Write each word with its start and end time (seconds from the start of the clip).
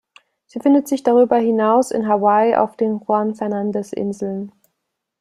Sie 0.47 0.59
findet 0.59 0.87
sich 0.87 1.03
darüber 1.03 1.37
hinaus 1.37 1.91
in 1.91 2.07
Hawaii 2.07 2.53
und 2.53 2.57
auf 2.57 2.75
den 2.75 3.01
Juan-Fernández-Inseln. 3.01 4.51